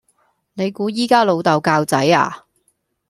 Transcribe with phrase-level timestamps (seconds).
[0.55, 2.45] 你估依家老豆教仔呀?